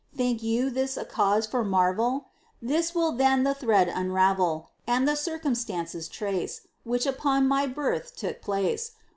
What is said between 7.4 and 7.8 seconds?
my